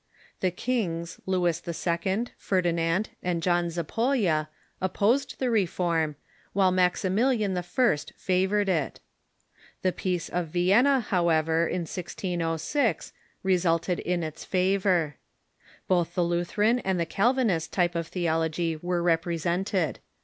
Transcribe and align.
The 0.39 0.49
kings 0.49 1.19
Lewis 1.27 1.61
II., 1.63 2.25
Ferdinand, 2.35 3.09
and 3.21 3.43
John 3.43 3.69
Zapolya 3.69 4.49
opposed 4.81 5.37
the 5.37 5.51
reform, 5.51 6.15
while 6.53 6.71
Maximilian 6.71 7.55
I. 7.55 7.61
favored 8.17 8.67
it. 8.67 8.99
The 9.83 9.91
Peace 9.91 10.27
of 10.27 10.47
Vienna, 10.47 11.01
how 11.01 11.29
ever, 11.29 11.67
in 11.67 11.81
1606, 11.81 13.13
resulted 13.43 13.99
in 13.99 14.23
its 14.23 14.43
favor. 14.43 15.17
Both 15.87 16.15
the 16.15 16.23
Lutheran 16.23 16.79
and 16.79 16.99
the 16.99 17.05
Calvinist 17.05 17.71
type 17.71 17.93
of 17.93 18.07
theology 18.07 18.77
were 18.81 19.03
represented. 19.03 19.99